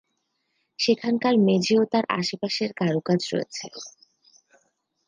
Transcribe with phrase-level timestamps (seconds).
[0.79, 3.65] সেখানকার মেঝে ও তার আশপাশের কারুকাজ রয়েছে।